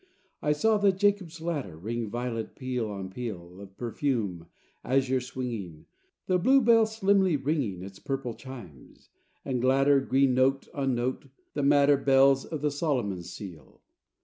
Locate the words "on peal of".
2.89-3.77